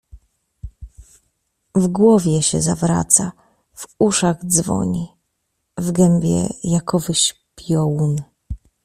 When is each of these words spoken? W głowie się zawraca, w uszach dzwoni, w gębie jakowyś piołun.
W 1.75 1.87
głowie 1.87 2.41
się 2.41 2.61
zawraca, 2.61 3.31
w 3.73 3.87
uszach 3.99 4.45
dzwoni, 4.45 5.07
w 5.77 5.91
gębie 5.91 6.47
jakowyś 6.63 7.45
piołun. 7.55 8.15